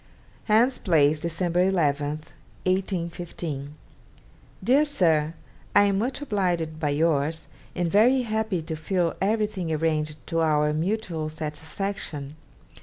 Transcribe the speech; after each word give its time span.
'Hans 0.45 0.79
Place, 0.79 1.19
December 1.19 1.61
11 1.61 2.07
(1815). 2.65 3.75
'DEAR 4.63 4.83
SIR, 4.83 5.35
I 5.75 5.83
am 5.83 5.99
much 5.99 6.23
obliged 6.23 6.79
by 6.79 6.89
yours, 6.89 7.47
and 7.75 7.87
very 7.91 8.23
happy 8.23 8.63
to 8.63 8.75
feel 8.75 9.13
everything 9.21 9.71
arranged 9.71 10.25
to 10.25 10.39
our 10.39 10.73
mutual 10.73 11.29
satisfaction. 11.29 12.35